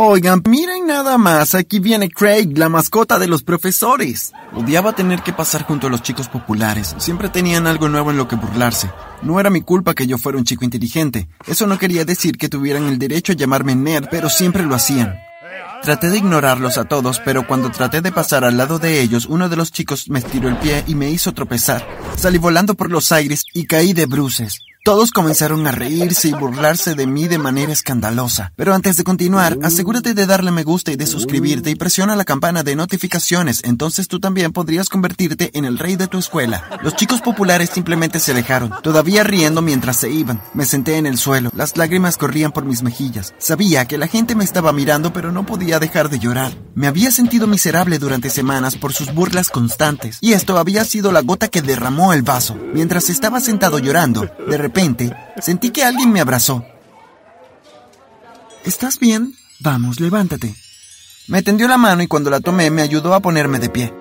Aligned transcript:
Oigan, 0.00 0.44
miren 0.48 0.86
nada 0.86 1.18
más, 1.18 1.56
aquí 1.56 1.80
viene 1.80 2.08
Craig, 2.08 2.56
la 2.56 2.68
mascota 2.68 3.18
de 3.18 3.26
los 3.26 3.42
profesores. 3.42 4.30
Odiaba 4.52 4.92
tener 4.92 5.22
que 5.22 5.32
pasar 5.32 5.64
junto 5.64 5.88
a 5.88 5.90
los 5.90 6.02
chicos 6.02 6.28
populares, 6.28 6.94
siempre 6.98 7.28
tenían 7.28 7.66
algo 7.66 7.88
nuevo 7.88 8.12
en 8.12 8.16
lo 8.16 8.28
que 8.28 8.36
burlarse. 8.36 8.92
No 9.22 9.40
era 9.40 9.50
mi 9.50 9.60
culpa 9.60 9.94
que 9.94 10.06
yo 10.06 10.16
fuera 10.16 10.38
un 10.38 10.44
chico 10.44 10.64
inteligente, 10.64 11.28
eso 11.48 11.66
no 11.66 11.80
quería 11.80 12.04
decir 12.04 12.38
que 12.38 12.48
tuvieran 12.48 12.84
el 12.84 13.00
derecho 13.00 13.32
a 13.32 13.34
llamarme 13.34 13.74
nerd, 13.74 14.06
pero 14.08 14.30
siempre 14.30 14.62
lo 14.64 14.76
hacían. 14.76 15.18
Traté 15.82 16.10
de 16.10 16.18
ignorarlos 16.18 16.78
a 16.78 16.84
todos, 16.84 17.20
pero 17.24 17.48
cuando 17.48 17.72
traté 17.72 18.00
de 18.00 18.12
pasar 18.12 18.44
al 18.44 18.56
lado 18.56 18.78
de 18.78 19.00
ellos, 19.00 19.26
uno 19.26 19.48
de 19.48 19.56
los 19.56 19.72
chicos 19.72 20.08
me 20.08 20.20
estiró 20.20 20.48
el 20.48 20.58
pie 20.58 20.84
y 20.86 20.94
me 20.94 21.10
hizo 21.10 21.34
tropezar. 21.34 21.84
Salí 22.16 22.38
volando 22.38 22.76
por 22.76 22.92
los 22.92 23.10
aires 23.10 23.46
y 23.52 23.66
caí 23.66 23.94
de 23.94 24.06
bruces. 24.06 24.60
Todos 24.88 25.12
comenzaron 25.12 25.66
a 25.66 25.70
reírse 25.70 26.28
y 26.28 26.32
burlarse 26.32 26.94
de 26.94 27.06
mí 27.06 27.28
de 27.28 27.36
manera 27.36 27.74
escandalosa. 27.74 28.54
Pero 28.56 28.72
antes 28.72 28.96
de 28.96 29.04
continuar, 29.04 29.58
asegúrate 29.62 30.14
de 30.14 30.24
darle 30.24 30.50
me 30.50 30.64
gusta 30.64 30.90
y 30.90 30.96
de 30.96 31.06
suscribirte 31.06 31.68
y 31.68 31.74
presiona 31.74 32.16
la 32.16 32.24
campana 32.24 32.62
de 32.62 32.74
notificaciones, 32.74 33.60
entonces 33.64 34.08
tú 34.08 34.18
también 34.18 34.50
podrías 34.52 34.88
convertirte 34.88 35.50
en 35.52 35.66
el 35.66 35.78
rey 35.78 35.96
de 35.96 36.06
tu 36.06 36.16
escuela. 36.16 36.64
Los 36.82 36.96
chicos 36.96 37.20
populares 37.20 37.68
simplemente 37.68 38.18
se 38.18 38.32
alejaron, 38.32 38.72
todavía 38.82 39.24
riendo 39.24 39.60
mientras 39.60 39.98
se 39.98 40.10
iban. 40.10 40.40
Me 40.54 40.64
senté 40.64 40.96
en 40.96 41.04
el 41.04 41.18
suelo, 41.18 41.50
las 41.54 41.76
lágrimas 41.76 42.16
corrían 42.16 42.52
por 42.52 42.64
mis 42.64 42.82
mejillas. 42.82 43.34
Sabía 43.36 43.84
que 43.84 43.98
la 43.98 44.06
gente 44.06 44.34
me 44.34 44.44
estaba 44.44 44.72
mirando, 44.72 45.12
pero 45.12 45.32
no 45.32 45.44
podía 45.44 45.78
dejar 45.80 46.08
de 46.08 46.18
llorar. 46.18 46.56
Me 46.74 46.86
había 46.86 47.10
sentido 47.10 47.46
miserable 47.46 47.98
durante 47.98 48.30
semanas 48.30 48.76
por 48.76 48.94
sus 48.94 49.12
burlas 49.12 49.50
constantes, 49.50 50.16
y 50.22 50.32
esto 50.32 50.56
había 50.56 50.86
sido 50.86 51.12
la 51.12 51.20
gota 51.20 51.48
que 51.48 51.60
derramó 51.60 52.14
el 52.14 52.22
vaso. 52.22 52.56
Mientras 52.72 53.10
estaba 53.10 53.40
sentado 53.40 53.78
llorando, 53.78 54.30
de 54.48 54.56
repente 54.56 54.77
sentí 55.40 55.70
que 55.70 55.84
alguien 55.84 56.12
me 56.12 56.20
abrazó. 56.20 56.64
¿Estás 58.64 58.98
bien? 58.98 59.34
Vamos, 59.60 60.00
levántate. 60.00 60.54
Me 61.26 61.42
tendió 61.42 61.68
la 61.68 61.78
mano 61.78 62.02
y 62.02 62.06
cuando 62.06 62.30
la 62.30 62.40
tomé 62.40 62.70
me 62.70 62.82
ayudó 62.82 63.14
a 63.14 63.20
ponerme 63.20 63.58
de 63.58 63.70
pie. 63.70 63.92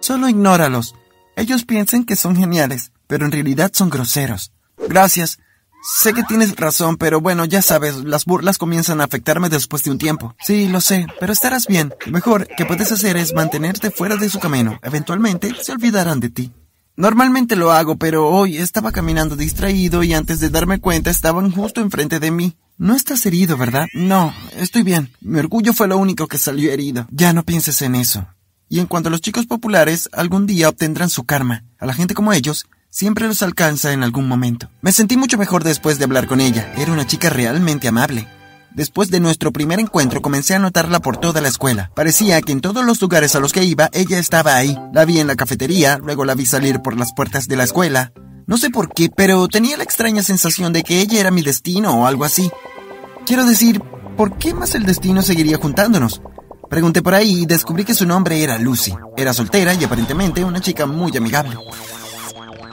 Solo 0.00 0.28
ignóralos. 0.28 0.94
Ellos 1.36 1.64
piensan 1.64 2.04
que 2.04 2.16
son 2.16 2.36
geniales, 2.36 2.92
pero 3.06 3.24
en 3.24 3.32
realidad 3.32 3.70
son 3.72 3.90
groseros. 3.90 4.52
Gracias. 4.88 5.38
Sé 5.82 6.12
que 6.12 6.22
tienes 6.22 6.54
razón, 6.56 6.96
pero 6.96 7.20
bueno, 7.20 7.44
ya 7.44 7.60
sabes, 7.60 7.96
las 8.04 8.24
burlas 8.24 8.58
comienzan 8.58 9.00
a 9.00 9.04
afectarme 9.04 9.48
después 9.48 9.82
de 9.82 9.90
un 9.90 9.98
tiempo. 9.98 10.36
Sí, 10.40 10.68
lo 10.68 10.80
sé, 10.80 11.06
pero 11.18 11.32
estarás 11.32 11.66
bien. 11.66 11.92
Lo 12.06 12.12
mejor 12.12 12.46
que 12.46 12.66
puedes 12.66 12.92
hacer 12.92 13.16
es 13.16 13.34
mantenerte 13.34 13.90
fuera 13.90 14.16
de 14.16 14.28
su 14.28 14.38
camino. 14.38 14.78
Eventualmente 14.82 15.52
se 15.60 15.72
olvidarán 15.72 16.20
de 16.20 16.30
ti. 16.30 16.52
Normalmente 16.96 17.56
lo 17.56 17.72
hago, 17.72 17.96
pero 17.96 18.28
hoy 18.28 18.58
estaba 18.58 18.92
caminando 18.92 19.34
distraído 19.34 20.02
y 20.02 20.12
antes 20.12 20.40
de 20.40 20.50
darme 20.50 20.78
cuenta 20.78 21.10
estaban 21.10 21.50
justo 21.50 21.80
enfrente 21.80 22.20
de 22.20 22.30
mí. 22.30 22.56
No 22.76 22.94
estás 22.94 23.24
herido, 23.24 23.56
¿verdad? 23.56 23.86
No, 23.94 24.34
estoy 24.56 24.82
bien. 24.82 25.10
Mi 25.20 25.38
orgullo 25.38 25.72
fue 25.72 25.88
lo 25.88 25.96
único 25.96 26.26
que 26.26 26.36
salió 26.36 26.70
herido. 26.70 27.06
Ya 27.10 27.32
no 27.32 27.44
pienses 27.44 27.80
en 27.80 27.94
eso. 27.94 28.26
Y 28.68 28.80
en 28.80 28.86
cuanto 28.86 29.08
a 29.08 29.10
los 29.10 29.20
chicos 29.20 29.46
populares, 29.46 30.08
algún 30.12 30.46
día 30.46 30.68
obtendrán 30.68 31.08
su 31.08 31.24
karma. 31.24 31.64
A 31.78 31.86
la 31.86 31.94
gente 31.94 32.14
como 32.14 32.32
ellos, 32.32 32.66
siempre 32.90 33.26
los 33.26 33.42
alcanza 33.42 33.92
en 33.92 34.02
algún 34.02 34.28
momento. 34.28 34.68
Me 34.82 34.92
sentí 34.92 35.16
mucho 35.16 35.38
mejor 35.38 35.64
después 35.64 35.98
de 35.98 36.04
hablar 36.04 36.26
con 36.26 36.40
ella. 36.40 36.72
Era 36.76 36.92
una 36.92 37.06
chica 37.06 37.30
realmente 37.30 37.88
amable. 37.88 38.28
Después 38.74 39.10
de 39.10 39.20
nuestro 39.20 39.52
primer 39.52 39.80
encuentro 39.80 40.22
comencé 40.22 40.54
a 40.54 40.58
notarla 40.58 41.00
por 41.00 41.18
toda 41.18 41.42
la 41.42 41.48
escuela. 41.48 41.90
Parecía 41.94 42.40
que 42.40 42.52
en 42.52 42.62
todos 42.62 42.84
los 42.86 43.02
lugares 43.02 43.36
a 43.36 43.40
los 43.40 43.52
que 43.52 43.64
iba 43.64 43.90
ella 43.92 44.18
estaba 44.18 44.56
ahí. 44.56 44.78
La 44.94 45.04
vi 45.04 45.20
en 45.20 45.26
la 45.26 45.36
cafetería, 45.36 45.98
luego 45.98 46.24
la 46.24 46.34
vi 46.34 46.46
salir 46.46 46.80
por 46.80 46.96
las 46.96 47.12
puertas 47.12 47.48
de 47.48 47.56
la 47.56 47.64
escuela. 47.64 48.12
No 48.46 48.56
sé 48.56 48.70
por 48.70 48.92
qué, 48.92 49.10
pero 49.14 49.46
tenía 49.46 49.76
la 49.76 49.84
extraña 49.84 50.22
sensación 50.22 50.72
de 50.72 50.82
que 50.82 51.00
ella 51.00 51.20
era 51.20 51.30
mi 51.30 51.42
destino 51.42 52.00
o 52.00 52.06
algo 52.06 52.24
así. 52.24 52.50
Quiero 53.26 53.44
decir, 53.44 53.82
¿por 54.16 54.38
qué 54.38 54.54
más 54.54 54.74
el 54.74 54.86
destino 54.86 55.20
seguiría 55.20 55.58
juntándonos? 55.58 56.22
Pregunté 56.70 57.02
por 57.02 57.14
ahí 57.14 57.42
y 57.42 57.46
descubrí 57.46 57.84
que 57.84 57.94
su 57.94 58.06
nombre 58.06 58.42
era 58.42 58.58
Lucy. 58.58 58.94
Era 59.18 59.34
soltera 59.34 59.74
y 59.74 59.84
aparentemente 59.84 60.44
una 60.44 60.60
chica 60.60 60.86
muy 60.86 61.14
amigable. 61.14 61.58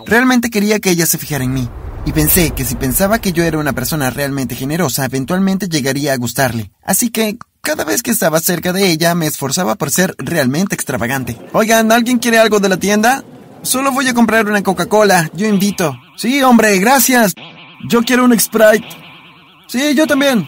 Realmente 0.06 0.50
quería 0.50 0.80
que 0.80 0.92
ella 0.92 1.06
se 1.06 1.18
fijara 1.18 1.44
en 1.44 1.54
mí 1.54 1.70
y 2.06 2.12
pensé 2.12 2.52
que 2.52 2.66
si 2.66 2.76
pensaba 2.76 3.20
que 3.20 3.32
yo 3.32 3.44
era 3.44 3.58
una 3.58 3.74
persona 3.74 4.10
realmente 4.10 4.56
generosa, 4.56 5.06
eventualmente 5.06 5.68
llegaría 5.68 6.14
a 6.14 6.18
gustarle. 6.18 6.72
Así 6.84 7.10
que 7.10 7.38
cada 7.62 7.84
vez 7.84 8.02
que 8.02 8.12
estaba 8.12 8.40
cerca 8.40 8.74
de 8.74 8.90
ella 8.90 9.16
me 9.16 9.28
esforzaba 9.28 9.76
por 9.76 9.92
ser 9.92 10.16
realmente 10.18 10.76
extravagante. 10.76 11.38
Oigan, 11.54 11.92
¿alguien 11.92 12.20
quiere 12.20 12.40
algo 12.40 12.60
de 12.60 12.70
la 12.70 12.78
tienda? 12.78 13.24
Solo 13.62 13.92
voy 13.92 14.08
a 14.08 14.14
comprar 14.14 14.48
una 14.48 14.64
Coca-Cola, 14.64 15.30
yo 15.34 15.46
invito. 15.48 15.96
Sí, 16.16 16.42
hombre, 16.42 16.78
gracias. 16.80 17.34
Yo 17.88 18.02
quiero 18.02 18.26
un 18.26 18.40
Sprite. 18.40 18.88
Sí, 19.68 19.94
yo 19.96 20.08
también. 20.08 20.48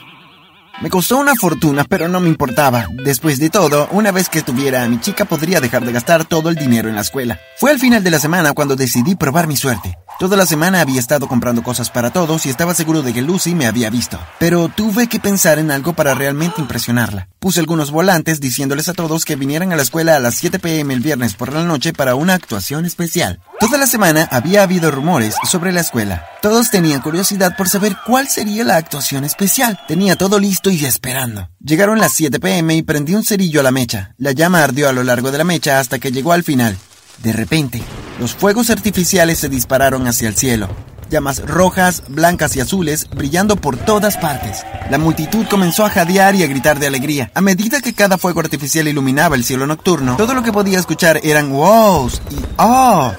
Me 0.82 0.90
costó 0.90 1.20
una 1.20 1.36
fortuna, 1.36 1.84
pero 1.84 2.08
no 2.08 2.20
me 2.20 2.28
importaba. 2.28 2.88
Después 3.06 3.38
de 3.38 3.52
todo, 3.52 3.88
una 3.92 4.12
vez 4.12 4.30
que 4.30 4.42
tuviera 4.42 4.84
a 4.84 4.88
mi 4.88 5.00
chica 5.00 5.26
podría 5.26 5.62
dejar 5.62 5.86
de 5.86 5.92
gastar 5.92 6.26
todo 6.26 6.50
el 6.50 6.56
dinero 6.56 6.90
en 6.90 6.96
la 6.96 7.02
escuela. 7.02 7.40
Fue 7.60 7.70
al 7.70 7.80
final 7.80 8.04
de 8.04 8.10
la 8.10 8.20
semana 8.20 8.54
cuando 8.54 8.76
decidí 8.76 9.16
probar 9.16 9.46
mi 9.48 9.56
suerte. 9.56 9.96
Toda 10.22 10.38
la 10.38 10.46
semana 10.46 10.82
había 10.82 11.00
estado 11.00 11.28
comprando 11.28 11.64
cosas 11.64 11.90
para 11.90 12.14
todos 12.14 12.46
y 12.46 12.50
estaba 12.50 12.76
seguro 12.76 13.02
de 13.02 13.12
que 13.12 13.24
Lucy 13.24 13.56
me 13.56 13.66
había 13.66 13.90
visto. 13.90 14.20
Pero 14.38 14.70
tuve 14.70 15.08
que 15.08 15.20
pensar 15.20 15.58
en 15.58 15.72
algo 15.72 15.94
para 15.94 16.14
realmente 16.14 16.62
impresionarla. 16.62 17.28
Puse 17.40 17.60
algunos 17.60 17.90
volantes 17.90 18.40
diciéndoles 18.40 18.88
a 18.88 18.94
todos 18.94 19.26
que 19.26 19.36
vinieran 19.36 19.74
a 19.74 19.76
la 19.76 19.82
escuela 19.82 20.16
a 20.16 20.20
las 20.20 20.36
7 20.36 20.60
pm 20.60 20.94
el 20.94 21.00
viernes 21.00 21.34
por 21.34 21.52
la 21.52 21.64
noche 21.64 21.92
para 21.92 22.14
una 22.14 22.36
actuación 22.36 22.86
especial. 22.86 23.40
Toda 23.60 23.80
la 23.80 23.88
semana 23.88 24.28
había 24.30 24.62
habido 24.62 24.92
rumores 24.92 25.34
sobre 25.50 25.72
la 25.72 25.82
escuela. 25.82 26.28
Todos 26.44 26.70
tenían 26.70 27.02
curiosidad 27.02 27.58
por 27.58 27.68
saber 27.68 27.98
cuál 28.06 28.28
sería 28.28 28.64
la 28.64 28.76
actuación 28.76 29.24
especial. 29.24 29.80
Tenía 29.88 30.16
todo 30.18 30.38
listo 30.38 30.70
y 30.70 30.86
esperando. 30.86 31.50
Llegaron 31.60 31.98
las 31.98 32.14
7 32.14 32.40
pm 32.40 32.76
y 32.76 32.84
prendí 32.84 33.16
un 33.16 33.24
cerillo 33.24 33.62
a 33.62 33.64
la 33.64 33.72
mecha. 33.72 34.14
La 34.20 34.34
llama 34.34 34.64
ardió 34.64 34.88
a 34.88 34.94
lo 34.94 35.04
largo 35.04 35.32
de 35.32 35.40
la 35.40 35.46
mecha 35.46 35.80
hasta 35.80 35.98
que 35.98 36.12
llegó 36.12 36.32
al 36.32 36.44
final. 36.44 36.78
De 37.24 37.34
repente, 37.34 37.82
los 38.20 38.34
fuegos 38.34 38.72
artificiales 38.72 39.38
se 39.38 39.50
dispararon 39.50 40.08
hacia 40.08 40.28
el 40.28 40.36
cielo, 40.36 40.68
llamas 41.12 41.46
rojas, 41.46 42.02
blancas 42.08 42.56
y 42.56 42.62
azules 42.62 43.08
brillando 43.10 43.58
por 43.58 43.78
todas 43.78 44.18
partes. 44.18 44.66
La 44.90 44.98
multitud 44.98 45.46
comenzó 45.48 45.86
a 45.86 45.90
jadear 45.90 46.34
y 46.36 46.44
a 46.44 46.48
gritar 46.48 46.80
de 46.80 46.88
alegría. 46.88 47.32
A 47.36 47.42
medida 47.42 47.80
que 47.82 47.94
cada 47.94 48.18
fuego 48.18 48.40
artificial 48.40 48.88
iluminaba 48.88 49.36
el 49.36 49.44
cielo 49.44 49.68
nocturno, 49.68 50.18
todo 50.18 50.34
lo 50.34 50.42
que 50.42 50.52
podía 50.52 50.80
escuchar 50.80 51.20
eran 51.24 51.52
wows 51.52 52.22
y 52.32 52.38
oh. 52.58 53.14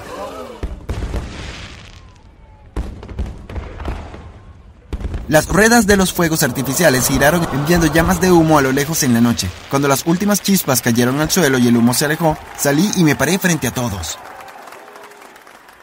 Las 5.33 5.47
ruedas 5.47 5.87
de 5.87 5.97
los 5.97 6.13
fuegos 6.13 6.43
artificiales 6.43 7.07
giraron 7.07 7.43
enviando 7.53 7.91
llamas 7.91 8.21
de 8.21 8.31
humo 8.31 8.59
a 8.59 8.61
lo 8.61 8.71
lejos 8.71 9.01
en 9.01 9.15
la 9.15 9.19
noche. 9.19 9.49
Cuando 9.67 9.87
las 9.87 10.05
últimas 10.05 10.43
chispas 10.43 10.83
cayeron 10.83 11.19
al 11.19 11.31
suelo 11.31 11.57
y 11.57 11.67
el 11.67 11.75
humo 11.75 11.95
se 11.95 12.05
alejó, 12.05 12.37
salí 12.55 12.91
y 12.97 13.03
me 13.03 13.15
paré 13.15 13.39
frente 13.39 13.65
a 13.65 13.73
todos. 13.73 14.19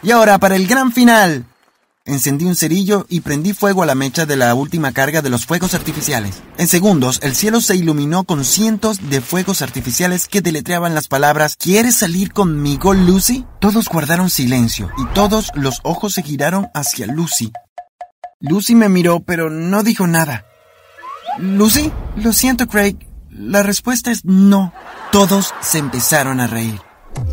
Y 0.04 0.12
ahora 0.12 0.38
para 0.38 0.54
el 0.54 0.68
gran 0.68 0.92
final. 0.92 1.46
Encendí 2.04 2.44
un 2.44 2.54
cerillo 2.54 3.06
y 3.08 3.22
prendí 3.22 3.52
fuego 3.52 3.82
a 3.82 3.86
la 3.86 3.96
mecha 3.96 4.24
de 4.24 4.36
la 4.36 4.54
última 4.54 4.92
carga 4.92 5.20
de 5.20 5.30
los 5.30 5.46
fuegos 5.46 5.74
artificiales. 5.74 6.36
En 6.56 6.68
segundos, 6.68 7.18
el 7.24 7.34
cielo 7.34 7.60
se 7.60 7.74
iluminó 7.74 8.22
con 8.22 8.44
cientos 8.44 9.10
de 9.10 9.20
fuegos 9.20 9.62
artificiales 9.62 10.28
que 10.28 10.42
deletreaban 10.42 10.94
las 10.94 11.08
palabras 11.08 11.56
¿Quieres 11.58 11.96
salir 11.96 12.32
conmigo, 12.32 12.94
Lucy? 12.94 13.44
Todos 13.60 13.88
guardaron 13.88 14.30
silencio 14.30 14.90
y 14.96 15.12
todos 15.12 15.50
los 15.56 15.80
ojos 15.82 16.14
se 16.14 16.22
giraron 16.22 16.68
hacia 16.72 17.08
Lucy. 17.08 17.52
Lucy 18.42 18.74
me 18.74 18.88
miró, 18.88 19.20
pero 19.20 19.50
no 19.50 19.82
dijo 19.82 20.06
nada. 20.06 20.46
¿Lucy? 21.38 21.92
Lo 22.16 22.32
siento, 22.32 22.66
Craig. 22.68 22.96
La 23.28 23.62
respuesta 23.62 24.10
es 24.10 24.24
no. 24.24 24.72
Todos 25.12 25.52
se 25.60 25.76
empezaron 25.76 26.40
a 26.40 26.46
reír. 26.46 26.80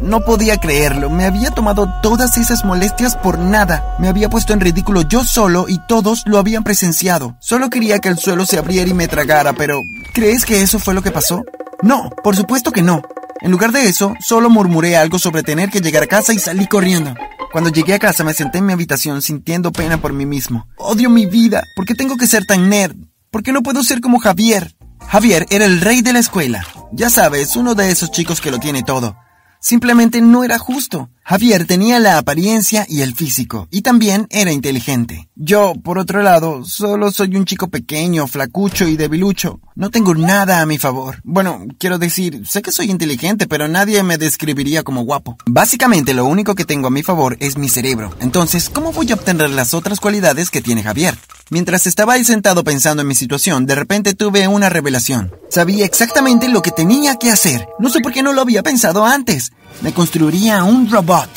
No 0.02 0.26
podía 0.26 0.58
creerlo, 0.58 1.10
me 1.10 1.24
había 1.24 1.52
tomado 1.52 1.88
todas 2.02 2.38
esas 2.38 2.66
molestias 2.66 3.16
por 3.16 3.40
nada. 3.40 3.96
Me 4.00 4.10
había 4.10 4.30
puesto 4.30 4.52
en 4.52 4.60
ridículo 4.60 5.02
yo 5.04 5.24
solo 5.24 5.68
y 5.70 5.80
todos 5.88 6.24
lo 6.26 6.40
habían 6.40 6.66
presenciado. 6.66 7.38
Solo 7.40 7.70
quería 7.70 8.00
que 8.00 8.10
el 8.10 8.18
suelo 8.18 8.46
se 8.46 8.58
abriera 8.58 8.90
y 8.90 8.94
me 8.94 9.08
tragara, 9.08 9.54
pero 9.54 9.82
¿crees 10.14 10.44
que 10.44 10.62
eso 10.62 10.78
fue 10.78 10.94
lo 10.94 11.04
que 11.04 11.12
pasó? 11.12 11.42
No, 11.82 12.10
por 12.22 12.36
supuesto 12.36 12.74
que 12.74 12.82
no. 12.82 13.02
En 13.40 13.52
lugar 13.52 13.72
de 13.72 13.88
eso, 13.88 14.14
solo 14.20 14.50
murmuré 14.50 14.98
algo 14.98 15.20
sobre 15.20 15.44
tener 15.44 15.70
que 15.70 15.80
llegar 15.80 16.04
a 16.04 16.08
casa 16.08 16.34
y 16.34 16.40
salí 16.40 16.68
corriendo. 16.68 17.14
Cuando 17.52 17.70
llegué 17.70 17.94
a 17.94 18.00
casa 18.00 18.24
me 18.24 18.34
senté 18.34 18.58
en 18.58 18.66
mi 18.66 18.74
habitación 18.74 19.22
sintiendo 19.22 19.72
pena 19.72 20.00
por 20.02 20.14
mí 20.14 20.26
mismo. 20.26 20.68
Odio 20.78 21.10
mi 21.10 21.26
vida. 21.26 21.64
¿Por 21.76 21.86
qué 21.86 21.96
tengo 21.96 22.18
que 22.18 22.28
ser 22.28 22.46
tan 22.46 22.70
nerd? 22.70 22.96
¿Por 23.32 23.42
qué 23.42 23.52
no 23.52 23.64
puedo 23.64 23.84
ser 23.84 24.02
como 24.02 24.20
Javier? 24.20 24.76
Javier 25.08 25.46
era 25.50 25.66
el 25.66 25.80
rey 25.80 26.02
de 26.02 26.14
la 26.14 26.20
escuela. 26.20 26.66
Ya 26.92 27.10
sabes, 27.10 27.56
uno 27.56 27.76
de 27.76 27.90
esos 27.90 28.12
chicos 28.12 28.42
que 28.42 28.52
lo 28.52 28.60
tiene 28.60 28.84
todo. 28.84 29.18
Simplemente 29.60 30.22
no 30.22 30.44
era 30.44 30.60
justo. 30.60 31.10
Javier 31.30 31.68
tenía 31.68 32.00
la 32.00 32.18
apariencia 32.18 32.86
y 32.88 33.02
el 33.02 33.14
físico, 33.14 33.68
y 33.70 33.82
también 33.82 34.28
era 34.30 34.54
inteligente. 34.54 35.28
Yo, 35.36 35.74
por 35.84 35.98
otro 35.98 36.24
lado, 36.24 36.64
solo 36.64 37.12
soy 37.12 37.36
un 37.36 37.44
chico 37.44 37.68
pequeño, 37.68 38.28
flacucho 38.28 38.88
y 38.88 38.96
debilucho. 38.96 39.60
No 39.76 39.90
tengo 39.90 40.16
nada 40.16 40.62
a 40.62 40.66
mi 40.66 40.78
favor. 40.78 41.20
Bueno, 41.26 41.66
quiero 41.80 41.98
decir, 41.98 42.48
sé 42.48 42.62
que 42.62 42.72
soy 42.72 42.90
inteligente, 42.90 43.46
pero 43.46 43.68
nadie 43.68 44.04
me 44.04 44.18
describiría 44.18 44.84
como 44.84 45.04
guapo. 45.04 45.36
Básicamente 45.46 46.14
lo 46.14 46.24
único 46.24 46.56
que 46.56 46.64
tengo 46.64 46.88
a 46.88 46.92
mi 46.92 47.04
favor 47.04 47.36
es 47.42 47.58
mi 47.58 47.68
cerebro. 47.68 48.16
Entonces, 48.22 48.70
¿cómo 48.70 48.94
voy 48.94 49.12
a 49.12 49.16
obtener 49.16 49.50
las 49.50 49.74
otras 49.74 50.00
cualidades 50.00 50.50
que 50.50 50.62
tiene 50.62 50.82
Javier? 50.82 51.18
Mientras 51.50 51.88
estaba 51.88 52.14
ahí 52.14 52.24
sentado 52.24 52.64
pensando 52.64 53.02
en 53.02 53.08
mi 53.10 53.16
situación, 53.16 53.66
de 53.66 53.76
repente 53.76 54.14
tuve 54.14 54.48
una 54.48 54.70
revelación. 54.70 55.34
Sabía 55.50 55.86
exactamente 55.86 56.48
lo 56.48 56.62
que 56.62 56.72
tenía 56.72 57.18
que 57.18 57.32
hacer. 57.32 57.68
No 57.80 57.90
sé 57.90 58.00
por 58.00 58.14
qué 58.14 58.24
no 58.24 58.32
lo 58.32 58.40
había 58.40 58.64
pensado 58.64 59.06
antes. 59.06 59.52
Me 59.82 59.94
construiría 59.94 60.64
un 60.64 60.90
robot. 60.90 61.30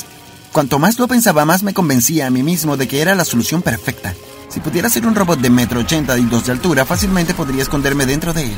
Cuanto 0.52 0.78
más 0.78 0.98
lo 0.98 1.06
pensaba, 1.06 1.44
más 1.44 1.62
me 1.62 1.74
convencía 1.74 2.26
a 2.26 2.30
mí 2.30 2.42
mismo 2.42 2.76
de 2.76 2.88
que 2.88 3.00
era 3.00 3.14
la 3.14 3.24
solución 3.24 3.62
perfecta. 3.62 4.14
Si 4.48 4.58
pudiera 4.60 4.90
ser 4.90 5.06
un 5.06 5.14
robot 5.14 5.38
de 5.38 5.50
metro 5.50 5.80
ochenta 5.80 6.18
y 6.18 6.24
dos 6.24 6.46
de 6.46 6.52
altura, 6.52 6.84
fácilmente 6.84 7.34
podría 7.34 7.62
esconderme 7.62 8.06
dentro 8.06 8.32
de 8.32 8.46
él. 8.46 8.56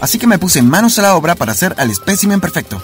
Así 0.00 0.18
que 0.18 0.26
me 0.26 0.38
puse 0.38 0.62
manos 0.62 0.98
a 0.98 1.02
la 1.02 1.16
obra 1.16 1.34
para 1.34 1.52
hacer 1.52 1.74
al 1.78 1.90
espécimen 1.90 2.40
perfecto. 2.40 2.80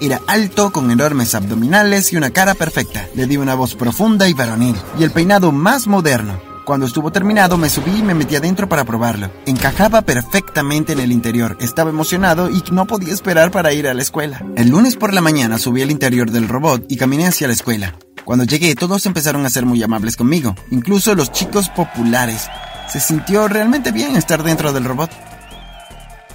Era 0.00 0.20
alto, 0.26 0.70
con 0.70 0.90
enormes 0.90 1.34
abdominales 1.34 2.12
y 2.12 2.16
una 2.16 2.30
cara 2.30 2.54
perfecta. 2.54 3.06
Le 3.14 3.26
di 3.26 3.36
una 3.36 3.54
voz 3.54 3.74
profunda 3.74 4.28
y 4.28 4.32
varonil, 4.32 4.76
y 4.98 5.02
el 5.02 5.10
peinado 5.10 5.52
más 5.52 5.86
moderno. 5.86 6.47
Cuando 6.68 6.84
estuvo 6.84 7.10
terminado 7.10 7.56
me 7.56 7.70
subí 7.70 8.00
y 8.00 8.02
me 8.02 8.12
metí 8.12 8.36
adentro 8.36 8.68
para 8.68 8.84
probarlo. 8.84 9.30
Encajaba 9.46 10.02
perfectamente 10.02 10.92
en 10.92 11.00
el 11.00 11.12
interior, 11.12 11.56
estaba 11.62 11.88
emocionado 11.88 12.50
y 12.50 12.62
no 12.70 12.86
podía 12.86 13.14
esperar 13.14 13.50
para 13.50 13.72
ir 13.72 13.88
a 13.88 13.94
la 13.94 14.02
escuela. 14.02 14.44
El 14.54 14.68
lunes 14.68 14.94
por 14.94 15.14
la 15.14 15.22
mañana 15.22 15.56
subí 15.56 15.80
al 15.80 15.90
interior 15.90 16.30
del 16.30 16.46
robot 16.46 16.84
y 16.90 16.98
caminé 16.98 17.26
hacia 17.26 17.46
la 17.46 17.54
escuela. 17.54 17.94
Cuando 18.26 18.44
llegué 18.44 18.74
todos 18.74 19.06
empezaron 19.06 19.46
a 19.46 19.50
ser 19.50 19.64
muy 19.64 19.82
amables 19.82 20.18
conmigo, 20.18 20.54
incluso 20.70 21.14
los 21.14 21.32
chicos 21.32 21.70
populares. 21.70 22.50
Se 22.92 23.00
sintió 23.00 23.48
realmente 23.48 23.90
bien 23.90 24.14
estar 24.16 24.42
dentro 24.42 24.74
del 24.74 24.84
robot. 24.84 25.10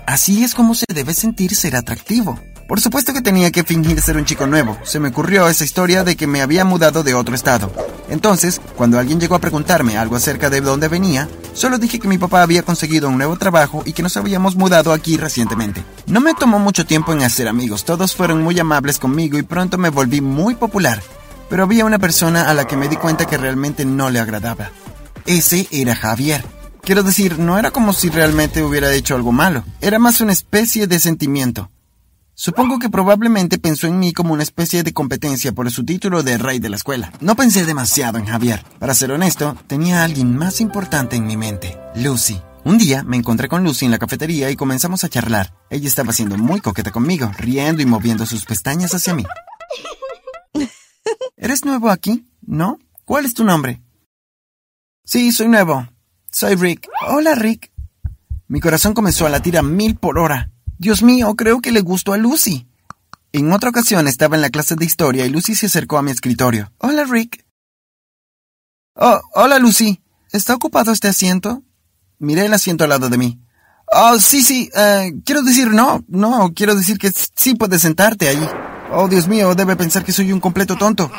Así 0.07 0.43
es 0.43 0.55
como 0.55 0.73
se 0.73 0.87
debe 0.91 1.13
sentir 1.13 1.53
ser 1.53 1.75
atractivo. 1.75 2.39
Por 2.67 2.79
supuesto 2.79 3.13
que 3.13 3.21
tenía 3.21 3.51
que 3.51 3.63
fingir 3.63 4.01
ser 4.01 4.17
un 4.17 4.25
chico 4.25 4.47
nuevo. 4.47 4.77
Se 4.83 4.99
me 4.99 5.09
ocurrió 5.09 5.47
esa 5.47 5.63
historia 5.63 6.03
de 6.03 6.15
que 6.15 6.27
me 6.27 6.41
había 6.41 6.65
mudado 6.65 7.03
de 7.03 7.13
otro 7.13 7.35
estado. 7.35 7.71
Entonces, 8.09 8.61
cuando 8.75 8.99
alguien 8.99 9.19
llegó 9.19 9.35
a 9.35 9.39
preguntarme 9.39 9.97
algo 9.97 10.15
acerca 10.15 10.49
de 10.49 10.61
dónde 10.61 10.87
venía, 10.87 11.27
solo 11.53 11.77
dije 11.77 11.99
que 11.99 12.07
mi 12.07 12.17
papá 12.17 12.41
había 12.41 12.63
conseguido 12.63 13.09
un 13.09 13.17
nuevo 13.17 13.37
trabajo 13.37 13.83
y 13.85 13.93
que 13.93 14.03
nos 14.03 14.17
habíamos 14.17 14.55
mudado 14.55 14.93
aquí 14.93 15.17
recientemente. 15.17 15.83
No 16.07 16.21
me 16.21 16.33
tomó 16.33 16.59
mucho 16.59 16.85
tiempo 16.85 17.13
en 17.13 17.23
hacer 17.23 17.47
amigos, 17.47 17.85
todos 17.85 18.15
fueron 18.15 18.41
muy 18.43 18.59
amables 18.59 18.97
conmigo 18.97 19.37
y 19.37 19.43
pronto 19.43 19.77
me 19.77 19.89
volví 19.89 20.21
muy 20.21 20.55
popular. 20.55 21.01
Pero 21.49 21.63
había 21.63 21.85
una 21.85 21.99
persona 21.99 22.49
a 22.49 22.53
la 22.53 22.65
que 22.65 22.77
me 22.77 22.87
di 22.87 22.95
cuenta 22.95 23.25
que 23.25 23.37
realmente 23.37 23.85
no 23.85 24.09
le 24.09 24.19
agradaba. 24.19 24.71
Ese 25.25 25.67
era 25.71 25.95
Javier. 25.95 26.45
Quiero 26.81 27.03
decir, 27.03 27.39
no 27.39 27.57
era 27.57 27.71
como 27.71 27.93
si 27.93 28.09
realmente 28.09 28.63
hubiera 28.63 28.91
hecho 28.91 29.15
algo 29.15 29.31
malo, 29.31 29.63
era 29.79 29.99
más 29.99 30.19
una 30.19 30.33
especie 30.33 30.87
de 30.87 30.99
sentimiento. 30.99 31.69
Supongo 32.35 32.79
que 32.79 32.89
probablemente 32.89 33.59
pensó 33.59 33.85
en 33.85 33.99
mí 33.99 34.11
como 34.11 34.33
una 34.33 34.41
especie 34.41 34.81
de 34.81 34.91
competencia 34.91 35.51
por 35.51 35.69
su 35.69 35.85
título 35.85 36.23
de 36.23 36.39
rey 36.39 36.57
de 36.57 36.69
la 36.69 36.77
escuela. 36.77 37.11
No 37.21 37.35
pensé 37.35 37.63
demasiado 37.63 38.17
en 38.17 38.25
Javier. 38.25 38.63
Para 38.79 38.95
ser 38.95 39.11
honesto, 39.11 39.55
tenía 39.67 40.01
a 40.01 40.03
alguien 40.05 40.35
más 40.35 40.59
importante 40.59 41.15
en 41.15 41.27
mi 41.27 41.37
mente, 41.37 41.77
Lucy. 41.95 42.41
Un 42.65 42.79
día 42.79 43.03
me 43.03 43.17
encontré 43.17 43.47
con 43.47 43.63
Lucy 43.63 43.85
en 43.85 43.91
la 43.91 43.99
cafetería 43.99 44.49
y 44.49 44.55
comenzamos 44.55 45.03
a 45.03 45.09
charlar. 45.09 45.53
Ella 45.69 45.87
estaba 45.87 46.11
siendo 46.11 46.37
muy 46.37 46.59
coqueta 46.59 46.91
conmigo, 46.91 47.31
riendo 47.37 47.83
y 47.83 47.85
moviendo 47.85 48.25
sus 48.25 48.45
pestañas 48.45 48.95
hacia 48.95 49.13
mí. 49.13 49.25
¿Eres 51.37 51.65
nuevo 51.65 51.91
aquí? 51.91 52.25
¿No? 52.41 52.79
¿Cuál 53.05 53.25
es 53.25 53.33
tu 53.33 53.43
nombre? 53.43 53.83
Sí, 55.03 55.31
soy 55.31 55.49
nuevo. 55.49 55.87
Soy 56.31 56.55
Rick. 56.55 56.87
Hola, 57.07 57.35
Rick. 57.35 57.71
Mi 58.47 58.59
corazón 58.59 58.93
comenzó 58.93 59.27
a 59.27 59.29
latir 59.29 59.57
a 59.57 59.61
mil 59.61 59.97
por 59.97 60.17
hora. 60.17 60.52
Dios 60.83 61.01
mío, 61.01 61.33
creo 61.35 61.61
que 61.61 61.71
le 61.71 61.79
gustó 61.79 62.11
a 62.11 62.17
Lucy. 62.17 62.67
En 63.31 63.53
otra 63.53 63.69
ocasión 63.69 64.05
estaba 64.09 64.35
en 64.35 64.41
la 64.41 64.49
clase 64.49 64.75
de 64.75 64.83
historia 64.83 65.25
y 65.25 65.29
Lucy 65.29 65.55
se 65.55 65.67
acercó 65.67 65.97
a 65.97 66.01
mi 66.01 66.11
escritorio. 66.11 66.73
Hola, 66.77 67.05
Rick. 67.05 67.45
Oh, 68.95 69.21
hola, 69.33 69.59
Lucy. 69.59 70.01
¿Está 70.33 70.53
ocupado 70.53 70.91
este 70.91 71.07
asiento? 71.07 71.63
Miré 72.19 72.47
el 72.47 72.53
asiento 72.53 72.83
al 72.83 72.89
lado 72.89 73.07
de 73.07 73.17
mí. 73.17 73.39
Oh, 73.93 74.19
sí, 74.19 74.41
sí. 74.41 74.69
Eh, 74.75 75.13
quiero 75.23 75.41
decir 75.41 75.69
no, 75.69 76.03
no, 76.09 76.51
quiero 76.53 76.75
decir 76.75 76.97
que 76.97 77.13
sí 77.33 77.55
puedes 77.55 77.81
sentarte 77.81 78.27
ahí. 78.27 78.49
Oh, 78.91 79.07
Dios 79.07 79.29
mío, 79.29 79.55
debe 79.55 79.77
pensar 79.77 80.03
que 80.03 80.11
soy 80.11 80.33
un 80.33 80.41
completo 80.41 80.75
tonto. 80.75 81.09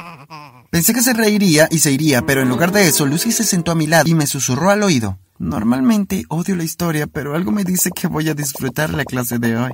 Pensé 0.71 0.93
que 0.93 1.01
se 1.01 1.15
reiría 1.15 1.69
y 1.71 1.79
se 1.79 1.91
iría, 1.91 2.21
pero 2.27 2.43
en 2.43 2.51
lugar 2.51 2.71
de 2.71 2.87
eso, 2.87 3.07
Lucy 3.07 3.33
se 3.33 3.45
sentó 3.45 3.73
a 3.73 3.77
mi 3.77 3.87
lado 3.87 4.11
y 4.11 4.15
me 4.15 4.27
susurró 4.27 4.69
al 4.69 4.83
oído. 4.83 5.19
Normalmente 5.39 6.25
odio 6.29 6.55
la 6.55 6.63
historia, 6.63 7.07
pero 7.09 7.35
algo 7.35 7.51
me 7.51 7.65
dice 7.65 7.91
que 7.91 8.07
voy 8.07 8.29
a 8.29 8.35
disfrutar 8.35 8.95
la 8.95 9.05
clase 9.05 9.39
de 9.39 9.57
hoy. 9.57 9.73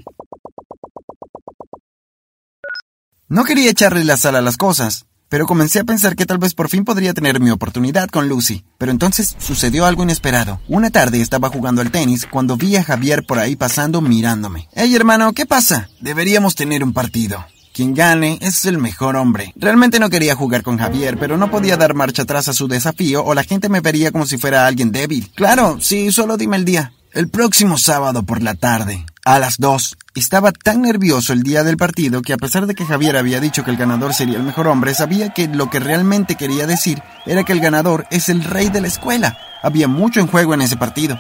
No 3.29 3.45
quería 3.45 3.71
echarle 3.71 4.05
la 4.05 4.17
sal 4.17 4.37
a 4.37 4.41
las 4.41 4.57
cosas, 4.57 5.07
pero 5.29 5.47
comencé 5.47 5.79
a 5.79 5.85
pensar 5.85 6.17
que 6.17 6.27
tal 6.27 6.39
vez 6.39 6.55
por 6.55 6.69
fin 6.69 6.85
podría 6.85 7.13
tener 7.13 7.41
mi 7.41 7.51
oportunidad 7.51 8.09
con 8.09 8.29
Lucy. 8.29 8.65
Pero 8.79 8.91
entonces 8.91 9.37
sucedió 9.39 9.85
algo 9.85 10.03
inesperado. 10.03 10.61
Una 10.67 10.91
tarde 10.91 11.21
estaba 11.21 11.51
jugando 11.51 11.83
al 11.83 11.93
tenis 11.93 12.27
cuando 12.27 12.57
vi 12.57 12.77
a 12.77 12.83
Javier 12.83 13.25
por 13.27 13.39
ahí 13.39 13.55
pasando 13.55 14.01
mirándome. 14.01 14.69
Hey 14.73 14.97
hermano, 14.97 15.33
¿qué 15.35 15.47
pasa? 15.47 15.91
Deberíamos 16.01 16.55
tener 16.55 16.83
un 16.83 16.95
partido. 16.95 17.45
Quien 17.81 17.95
gane 17.95 18.37
es 18.43 18.67
el 18.67 18.77
mejor 18.77 19.17
hombre. 19.17 19.55
Realmente 19.57 19.99
no 19.99 20.11
quería 20.11 20.35
jugar 20.35 20.63
con 20.63 20.77
Javier, 20.77 21.17
pero 21.19 21.39
no 21.39 21.51
podía 21.51 21.79
dar 21.79 21.95
marcha 21.95 22.25
atrás 22.25 22.47
a 22.49 22.53
su 22.53 22.69
desafío 22.69 23.25
o 23.25 23.33
la 23.33 23.43
gente 23.43 23.71
me 23.71 23.81
vería 23.81 24.13
como 24.13 24.27
si 24.27 24.37
fuera 24.37 24.67
alguien 24.67 24.93
débil. 24.93 25.31
Claro, 25.35 25.79
sí, 25.81 26.13
solo 26.13 26.37
dime 26.37 26.59
el 26.59 26.67
día. 26.67 26.93
El 27.15 27.31
próximo 27.31 27.79
sábado 27.79 28.23
por 28.25 28.43
la 28.43 28.55
tarde, 28.55 29.07
a 29.25 29.39
las 29.39 29.57
2. 29.57 29.97
Estaba 30.15 30.53
tan 30.53 30.83
nervioso 30.83 31.33
el 31.33 31.43
día 31.43 31.65
del 31.65 31.79
partido 31.79 32.21
que 32.21 32.35
a 32.35 32.37
pesar 32.37 32.67
de 32.67 32.75
que 32.75 32.85
Javier 32.85 33.17
había 33.17 33.41
dicho 33.41 33.65
que 33.65 33.71
el 33.71 33.79
ganador 33.79 34.13
sería 34.13 34.37
el 34.37 34.43
mejor 34.43 34.69
hombre, 34.69 34.93
sabía 34.93 35.31
que 35.31 35.49
lo 35.49 35.71
que 35.71 35.81
realmente 35.81 36.35
quería 36.35 36.67
decir 36.67 37.03
era 37.25 37.45
que 37.45 37.55
el 37.55 37.61
ganador 37.61 38.07
es 38.11 38.29
el 38.29 38.45
rey 38.45 38.69
de 38.69 38.83
la 38.83 38.89
escuela. 38.89 39.39
Había 39.63 39.89
mucho 39.89 40.21
en 40.21 40.27
juego 40.27 40.53
en 40.53 40.61
ese 40.61 40.77
partido. 40.77 41.19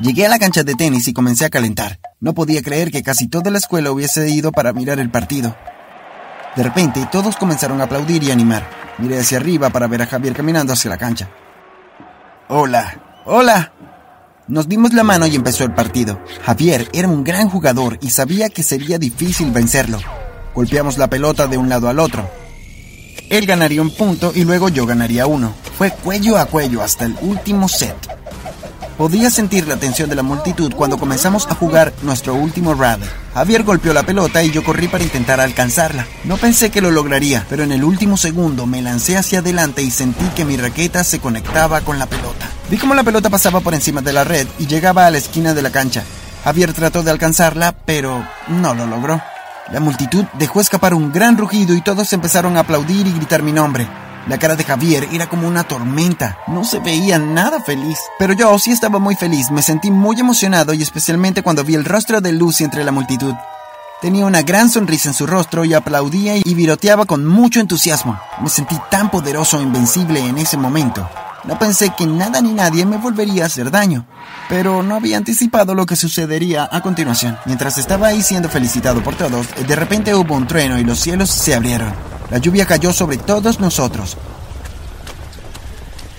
Llegué 0.00 0.26
a 0.26 0.28
la 0.28 0.38
cancha 0.38 0.64
de 0.64 0.74
tenis 0.74 1.08
y 1.08 1.14
comencé 1.14 1.46
a 1.46 1.50
calentar. 1.50 1.98
No 2.18 2.32
podía 2.32 2.62
creer 2.62 2.90
que 2.90 3.02
casi 3.02 3.28
toda 3.28 3.50
la 3.50 3.58
escuela 3.58 3.90
hubiese 3.90 4.28
ido 4.30 4.50
para 4.50 4.72
mirar 4.72 4.98
el 4.98 5.10
partido. 5.10 5.54
De 6.56 6.62
repente, 6.62 7.06
todos 7.12 7.36
comenzaron 7.36 7.80
a 7.80 7.84
aplaudir 7.84 8.22
y 8.22 8.30
animar. 8.30 8.66
Miré 8.96 9.20
hacia 9.20 9.36
arriba 9.36 9.68
para 9.68 9.86
ver 9.86 10.00
a 10.00 10.06
Javier 10.06 10.32
caminando 10.32 10.72
hacia 10.72 10.88
la 10.88 10.96
cancha. 10.96 11.28
Hola, 12.48 13.22
hola. 13.26 13.72
Nos 14.48 14.66
dimos 14.66 14.94
la 14.94 15.02
mano 15.02 15.26
y 15.26 15.36
empezó 15.36 15.64
el 15.64 15.74
partido. 15.74 16.18
Javier 16.42 16.88
era 16.94 17.06
un 17.06 17.22
gran 17.22 17.50
jugador 17.50 17.98
y 18.00 18.08
sabía 18.08 18.48
que 18.48 18.62
sería 18.62 18.98
difícil 18.98 19.50
vencerlo. 19.50 19.98
Golpeamos 20.54 20.96
la 20.96 21.10
pelota 21.10 21.46
de 21.46 21.58
un 21.58 21.68
lado 21.68 21.90
al 21.90 21.98
otro. 21.98 22.30
Él 23.28 23.44
ganaría 23.44 23.82
un 23.82 23.90
punto 23.90 24.32
y 24.34 24.44
luego 24.44 24.70
yo 24.70 24.86
ganaría 24.86 25.26
uno. 25.26 25.52
Fue 25.76 25.90
cuello 25.90 26.38
a 26.38 26.46
cuello 26.46 26.80
hasta 26.80 27.04
el 27.04 27.16
último 27.20 27.68
set. 27.68 27.96
Podía 28.96 29.28
sentir 29.28 29.68
la 29.68 29.76
tensión 29.76 30.08
de 30.08 30.16
la 30.16 30.22
multitud 30.22 30.72
cuando 30.74 30.96
comenzamos 30.96 31.46
a 31.48 31.54
jugar 31.54 31.92
nuestro 32.00 32.34
último 32.34 32.72
round. 32.72 33.04
Javier 33.34 33.62
golpeó 33.62 33.92
la 33.92 34.04
pelota 34.04 34.42
y 34.42 34.50
yo 34.50 34.64
corrí 34.64 34.88
para 34.88 35.04
intentar 35.04 35.38
alcanzarla. 35.38 36.06
No 36.24 36.38
pensé 36.38 36.70
que 36.70 36.80
lo 36.80 36.90
lograría, 36.90 37.44
pero 37.50 37.62
en 37.62 37.72
el 37.72 37.84
último 37.84 38.16
segundo 38.16 38.64
me 38.64 38.80
lancé 38.80 39.18
hacia 39.18 39.40
adelante 39.40 39.82
y 39.82 39.90
sentí 39.90 40.24
que 40.34 40.46
mi 40.46 40.56
raqueta 40.56 41.04
se 41.04 41.18
conectaba 41.18 41.82
con 41.82 41.98
la 41.98 42.06
pelota. 42.06 42.48
Vi 42.70 42.78
cómo 42.78 42.94
la 42.94 43.04
pelota 43.04 43.28
pasaba 43.28 43.60
por 43.60 43.74
encima 43.74 44.00
de 44.00 44.14
la 44.14 44.24
red 44.24 44.46
y 44.58 44.66
llegaba 44.66 45.06
a 45.06 45.10
la 45.10 45.18
esquina 45.18 45.52
de 45.52 45.60
la 45.60 45.70
cancha. 45.70 46.02
Javier 46.42 46.72
trató 46.72 47.02
de 47.02 47.10
alcanzarla, 47.10 47.74
pero 47.84 48.26
no 48.48 48.74
lo 48.74 48.86
logró. 48.86 49.20
La 49.72 49.80
multitud 49.80 50.24
dejó 50.38 50.62
escapar 50.62 50.94
un 50.94 51.12
gran 51.12 51.36
rugido 51.36 51.74
y 51.74 51.82
todos 51.82 52.14
empezaron 52.14 52.56
a 52.56 52.60
aplaudir 52.60 53.06
y 53.06 53.12
gritar 53.12 53.42
mi 53.42 53.52
nombre. 53.52 53.86
La 54.26 54.38
cara 54.38 54.56
de 54.56 54.64
Javier 54.64 55.08
era 55.12 55.28
como 55.28 55.46
una 55.46 55.64
tormenta. 55.64 56.38
No 56.48 56.64
se 56.64 56.80
veía 56.80 57.18
nada 57.18 57.60
feliz. 57.60 57.96
Pero 58.18 58.32
yo 58.32 58.58
sí 58.58 58.72
estaba 58.72 58.98
muy 58.98 59.14
feliz. 59.14 59.52
Me 59.52 59.62
sentí 59.62 59.90
muy 59.90 60.18
emocionado 60.18 60.74
y 60.74 60.82
especialmente 60.82 61.42
cuando 61.42 61.62
vi 61.62 61.76
el 61.76 61.84
rostro 61.84 62.20
de 62.20 62.32
Lucy 62.32 62.64
entre 62.64 62.82
la 62.82 62.90
multitud. 62.90 63.34
Tenía 64.02 64.26
una 64.26 64.42
gran 64.42 64.68
sonrisa 64.68 65.10
en 65.10 65.14
su 65.14 65.26
rostro 65.26 65.64
y 65.64 65.74
aplaudía 65.74 66.36
y 66.36 66.54
viroteaba 66.54 67.06
con 67.06 67.24
mucho 67.24 67.60
entusiasmo. 67.60 68.18
Me 68.42 68.48
sentí 68.48 68.76
tan 68.90 69.10
poderoso 69.10 69.60
e 69.60 69.62
invencible 69.62 70.18
en 70.20 70.38
ese 70.38 70.56
momento. 70.56 71.08
No 71.44 71.58
pensé 71.58 71.92
que 71.96 72.06
nada 72.06 72.40
ni 72.40 72.52
nadie 72.52 72.84
me 72.84 72.96
volvería 72.96 73.44
a 73.44 73.46
hacer 73.46 73.70
daño, 73.70 74.06
pero 74.48 74.82
no 74.82 74.96
había 74.96 75.16
anticipado 75.16 75.74
lo 75.74 75.86
que 75.86 75.94
sucedería 75.94 76.68
a 76.70 76.82
continuación. 76.82 77.38
Mientras 77.46 77.78
estaba 77.78 78.08
ahí 78.08 78.20
siendo 78.20 78.48
felicitado 78.48 79.02
por 79.02 79.14
todos, 79.14 79.46
de 79.66 79.76
repente 79.76 80.14
hubo 80.14 80.34
un 80.34 80.48
trueno 80.48 80.78
y 80.78 80.84
los 80.84 80.98
cielos 80.98 81.30
se 81.30 81.54
abrieron. 81.54 82.15
La 82.30 82.38
lluvia 82.38 82.66
cayó 82.66 82.92
sobre 82.92 83.16
todos 83.16 83.60
nosotros. 83.60 84.16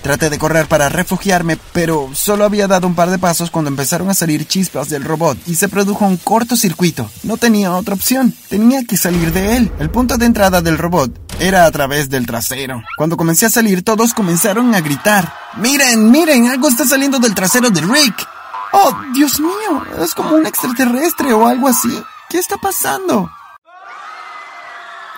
Traté 0.02 0.30
de 0.30 0.38
correr 0.38 0.66
para 0.66 0.88
refugiarme, 0.88 1.58
pero 1.72 2.08
solo 2.14 2.44
había 2.44 2.68
dado 2.68 2.86
un 2.86 2.94
par 2.94 3.10
de 3.10 3.18
pasos 3.18 3.50
cuando 3.50 3.68
empezaron 3.68 4.08
a 4.08 4.14
salir 4.14 4.46
chispas 4.46 4.88
del 4.88 5.04
robot 5.04 5.36
y 5.46 5.56
se 5.56 5.68
produjo 5.68 6.06
un 6.06 6.16
cortocircuito. 6.16 7.10
No 7.24 7.36
tenía 7.36 7.74
otra 7.74 7.94
opción, 7.94 8.32
tenía 8.48 8.84
que 8.84 8.96
salir 8.96 9.32
de 9.32 9.56
él. 9.56 9.72
El 9.78 9.90
punto 9.90 10.16
de 10.16 10.26
entrada 10.26 10.62
del 10.62 10.78
robot 10.78 11.12
era 11.40 11.66
a 11.66 11.70
través 11.70 12.08
del 12.08 12.26
trasero. 12.26 12.82
Cuando 12.96 13.16
comencé 13.16 13.46
a 13.46 13.50
salir, 13.50 13.82
todos 13.82 14.14
comenzaron 14.14 14.74
a 14.74 14.80
gritar. 14.80 15.30
Miren, 15.58 16.10
miren, 16.10 16.46
algo 16.46 16.68
está 16.68 16.86
saliendo 16.86 17.18
del 17.18 17.34
trasero 17.34 17.68
de 17.68 17.80
Rick. 17.80 18.26
Oh, 18.72 18.96
Dios 19.14 19.40
mío, 19.40 19.84
es 20.02 20.14
como 20.14 20.36
un 20.36 20.46
extraterrestre 20.46 21.32
o 21.32 21.46
algo 21.46 21.68
así. 21.68 22.02
¿Qué 22.30 22.38
está 22.38 22.56
pasando? 22.56 23.30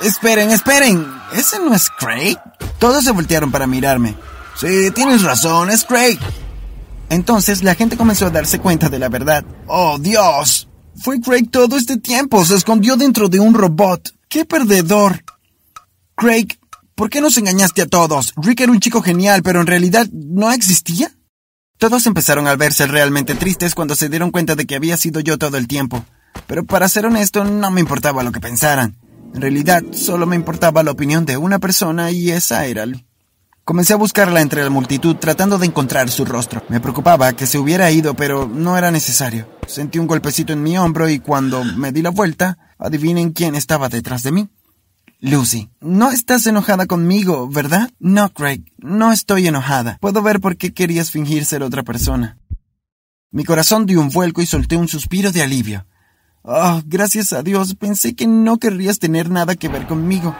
Esperen, 0.02 0.50
esperen. 0.50 1.06
¿Ese 1.34 1.58
no 1.58 1.74
es 1.74 1.90
Craig? 1.90 2.36
Todos 2.78 3.04
se 3.04 3.10
voltearon 3.10 3.50
para 3.50 3.66
mirarme. 3.66 4.14
Sí, 4.56 4.90
tienes 4.94 5.22
razón, 5.22 5.70
es 5.70 5.84
Craig. 5.84 6.18
Entonces 7.10 7.62
la 7.62 7.74
gente 7.74 7.96
comenzó 7.96 8.26
a 8.26 8.30
darse 8.30 8.60
cuenta 8.60 8.88
de 8.88 8.98
la 8.98 9.08
verdad. 9.08 9.44
¡Oh, 9.66 9.98
Dios! 9.98 10.68
Fue 10.96 11.20
Craig 11.20 11.50
todo 11.50 11.76
este 11.76 11.98
tiempo. 11.98 12.44
Se 12.44 12.54
escondió 12.54 12.96
dentro 12.96 13.28
de 13.28 13.40
un 13.40 13.52
robot. 13.52 14.14
¡Qué 14.28 14.44
perdedor! 14.44 15.24
Craig, 16.14 16.46
¿por 16.94 17.10
qué 17.10 17.20
nos 17.20 17.36
engañaste 17.36 17.82
a 17.82 17.86
todos? 17.86 18.32
Rick 18.36 18.60
era 18.60 18.72
un 18.72 18.80
chico 18.80 19.02
genial, 19.02 19.42
pero 19.42 19.60
en 19.60 19.66
realidad 19.66 20.06
no 20.12 20.50
existía. 20.50 21.10
Todos 21.78 22.06
empezaron 22.06 22.46
a 22.46 22.56
verse 22.56 22.86
realmente 22.86 23.34
tristes 23.34 23.74
cuando 23.74 23.94
se 23.94 24.08
dieron 24.08 24.30
cuenta 24.30 24.54
de 24.54 24.66
que 24.66 24.76
había 24.76 24.96
sido 24.96 25.20
yo 25.20 25.38
todo 25.38 25.56
el 25.56 25.66
tiempo. 25.66 26.04
Pero 26.46 26.64
para 26.64 26.88
ser 26.88 27.06
honesto, 27.06 27.44
no 27.44 27.70
me 27.70 27.80
importaba 27.80 28.22
lo 28.22 28.32
que 28.32 28.40
pensaran. 28.40 28.96
En 29.34 29.40
realidad, 29.40 29.82
solo 29.92 30.26
me 30.26 30.36
importaba 30.36 30.82
la 30.82 30.90
opinión 30.90 31.24
de 31.24 31.36
una 31.36 31.58
persona 31.58 32.10
y 32.10 32.30
esa 32.30 32.66
era 32.66 32.84
Comencé 33.64 33.92
a 33.92 33.96
buscarla 33.96 34.40
entre 34.40 34.64
la 34.64 34.70
multitud 34.70 35.16
tratando 35.16 35.56
de 35.58 35.66
encontrar 35.66 36.10
su 36.10 36.24
rostro. 36.24 36.64
Me 36.68 36.80
preocupaba 36.80 37.32
que 37.34 37.46
se 37.46 37.58
hubiera 37.58 37.90
ido, 37.90 38.14
pero 38.14 38.48
no 38.48 38.76
era 38.76 38.90
necesario. 38.90 39.48
Sentí 39.68 40.00
un 40.00 40.08
golpecito 40.08 40.52
en 40.52 40.62
mi 40.62 40.76
hombro 40.76 41.08
y 41.08 41.20
cuando 41.20 41.62
me 41.62 41.92
di 41.92 42.02
la 42.02 42.10
vuelta, 42.10 42.58
adivinen 42.78 43.32
quién 43.32 43.54
estaba 43.54 43.88
detrás 43.88 44.24
de 44.24 44.32
mí. 44.32 44.48
Lucy, 45.20 45.70
no 45.80 46.10
estás 46.10 46.46
enojada 46.46 46.86
conmigo, 46.86 47.48
¿verdad? 47.48 47.90
No, 48.00 48.32
Craig, 48.32 48.64
no 48.78 49.12
estoy 49.12 49.46
enojada. 49.46 49.98
Puedo 50.00 50.22
ver 50.22 50.40
por 50.40 50.56
qué 50.56 50.72
querías 50.72 51.10
fingir 51.10 51.44
ser 51.44 51.62
otra 51.62 51.82
persona. 51.82 52.38
Mi 53.30 53.44
corazón 53.44 53.86
dio 53.86 54.00
un 54.00 54.08
vuelco 54.08 54.42
y 54.42 54.46
solté 54.46 54.76
un 54.76 54.88
suspiro 54.88 55.30
de 55.30 55.42
alivio. 55.42 55.86
Oh, 56.42 56.80
gracias 56.86 57.34
a 57.34 57.42
Dios, 57.42 57.74
pensé 57.74 58.14
que 58.14 58.26
no 58.26 58.58
querrías 58.58 58.98
tener 58.98 59.28
nada 59.28 59.56
que 59.56 59.68
ver 59.68 59.86
conmigo. 59.86 60.34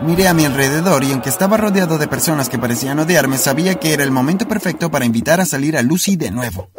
Miré 0.00 0.26
a 0.26 0.34
mi 0.34 0.46
alrededor 0.46 1.04
y 1.04 1.12
aunque 1.12 1.28
estaba 1.28 1.58
rodeado 1.58 1.98
de 1.98 2.08
personas 2.08 2.48
que 2.48 2.58
parecían 2.58 2.98
odiarme, 2.98 3.36
sabía 3.36 3.74
que 3.74 3.92
era 3.92 4.04
el 4.04 4.10
momento 4.10 4.48
perfecto 4.48 4.90
para 4.90 5.04
invitar 5.04 5.40
a 5.40 5.46
salir 5.46 5.76
a 5.76 5.82
Lucy 5.82 6.16
de 6.16 6.30
nuevo. 6.30 6.70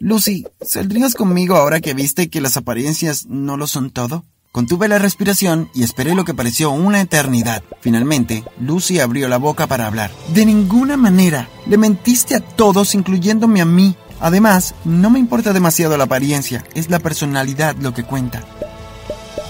Lucy, 0.00 0.46
¿saldrías 0.62 1.14
conmigo 1.14 1.56
ahora 1.56 1.80
que 1.80 1.94
viste 1.94 2.28
que 2.28 2.40
las 2.40 2.56
apariencias 2.56 3.26
no 3.26 3.56
lo 3.56 3.66
son 3.66 3.90
todo? 3.90 4.24
Contuve 4.52 4.88
la 4.88 4.98
respiración 4.98 5.68
y 5.74 5.82
esperé 5.82 6.14
lo 6.14 6.24
que 6.24 6.32
pareció 6.32 6.70
una 6.70 7.02
eternidad. 7.02 7.62
Finalmente, 7.82 8.42
Lucy 8.58 9.00
abrió 9.00 9.28
la 9.28 9.36
boca 9.36 9.66
para 9.66 9.86
hablar. 9.86 10.10
De 10.32 10.46
ninguna 10.46 10.96
manera. 10.96 11.50
Le 11.66 11.76
mentiste 11.76 12.34
a 12.34 12.40
todos, 12.40 12.94
incluyéndome 12.94 13.60
a 13.60 13.66
mí. 13.66 13.96
Además, 14.20 14.74
no 14.84 15.10
me 15.10 15.18
importa 15.18 15.52
demasiado 15.52 15.96
la 15.96 16.04
apariencia, 16.04 16.64
es 16.74 16.90
la 16.90 16.98
personalidad 16.98 17.76
lo 17.76 17.92
que 17.94 18.04
cuenta. 18.04 18.42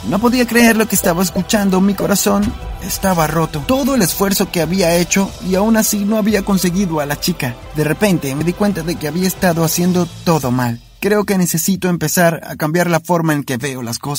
No 0.09 0.21
podía 0.21 0.47
creer 0.47 0.77
lo 0.77 0.87
que 0.87 0.95
estaba 0.95 1.23
escuchando, 1.23 1.81
mi 1.81 1.95
corazón 1.95 2.45
estaba 2.83 3.27
roto. 3.27 3.61
Todo 3.67 3.97
el 3.97 4.03
esfuerzo 4.03 4.51
que 4.53 4.61
había 4.61 4.95
hecho 4.95 5.31
y 5.49 5.57
aún 5.57 5.77
así 5.77 6.05
no 6.05 6.17
había 6.17 6.45
conseguido 6.45 7.01
a 7.01 7.07
la 7.07 7.19
chica. 7.19 7.57
De 7.75 7.83
repente 7.83 8.35
me 8.37 8.45
di 8.45 8.53
cuenta 8.53 8.83
de 8.83 8.95
que 8.95 9.09
había 9.09 9.27
estado 9.27 9.65
haciendo 9.65 10.07
todo 10.25 10.53
mal. 10.53 10.81
Creo 11.01 11.25
que 11.25 11.39
necesito 11.39 11.89
empezar 11.89 12.41
a 12.45 12.57
cambiar 12.57 12.89
la 12.89 13.01
forma 13.01 13.33
en 13.35 13.43
que 13.43 13.57
veo 13.57 13.83
las 13.83 13.99
cosas. 13.99 14.15